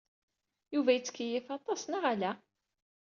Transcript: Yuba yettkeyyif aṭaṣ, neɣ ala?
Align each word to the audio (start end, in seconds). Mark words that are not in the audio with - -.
Yuba 0.73 0.91
yettkeyyif 0.93 1.47
aṭaṣ, 1.55 1.81
neɣ 1.87 2.03
ala? 2.11 2.31